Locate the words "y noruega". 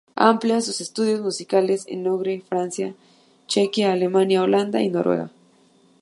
4.81-5.29